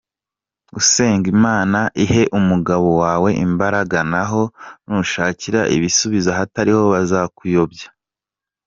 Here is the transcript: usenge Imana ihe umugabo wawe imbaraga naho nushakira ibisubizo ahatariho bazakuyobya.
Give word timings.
usenge 0.79 1.27
Imana 1.35 1.79
ihe 2.05 2.21
umugabo 2.39 2.87
wawe 3.01 3.29
imbaraga 3.45 3.97
naho 4.11 4.41
nushakira 4.87 5.59
ibisubizo 5.75 6.27
ahatariho 6.35 6.81
bazakuyobya. 6.93 7.87